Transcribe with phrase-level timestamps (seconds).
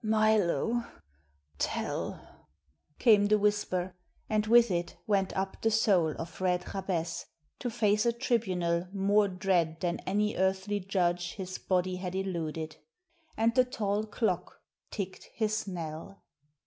[0.03, 0.83] "Milo
[1.59, 2.27] tell,"
[2.97, 3.93] came the whisper,
[4.27, 7.27] and with it went up the soul of Red Jabez
[7.59, 12.77] to face a tribunal more dread than any earthly judge his body had eluded.
[13.37, 14.55] And the tall clock
[14.89, 16.23] ticked his knell.